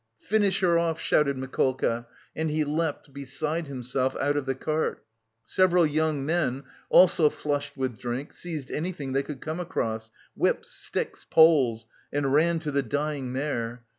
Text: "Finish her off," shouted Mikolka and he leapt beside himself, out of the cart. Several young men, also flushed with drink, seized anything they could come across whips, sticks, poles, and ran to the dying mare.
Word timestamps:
"Finish 0.23 0.61
her 0.61 0.79
off," 0.79 0.99
shouted 0.99 1.37
Mikolka 1.37 2.07
and 2.35 2.49
he 2.49 2.63
leapt 2.63 3.13
beside 3.13 3.67
himself, 3.67 4.15
out 4.15 4.35
of 4.35 4.47
the 4.47 4.55
cart. 4.55 5.05
Several 5.45 5.85
young 5.85 6.25
men, 6.25 6.63
also 6.89 7.29
flushed 7.29 7.77
with 7.77 7.99
drink, 7.99 8.33
seized 8.33 8.71
anything 8.71 9.13
they 9.13 9.21
could 9.21 9.41
come 9.41 9.59
across 9.59 10.09
whips, 10.35 10.71
sticks, 10.71 11.23
poles, 11.25 11.85
and 12.11 12.33
ran 12.33 12.57
to 12.61 12.71
the 12.71 12.81
dying 12.81 13.31
mare. 13.31 13.85